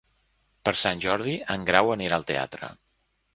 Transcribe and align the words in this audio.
Per 0.67 0.71
Sant 0.83 1.03
Jordi 1.05 1.35
en 1.57 1.67
Grau 1.69 1.93
anirà 1.97 2.19
al 2.19 2.27
teatre. 2.33 2.73